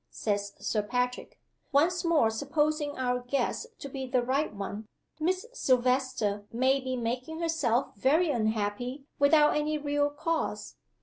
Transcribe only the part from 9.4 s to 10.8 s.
any real cause.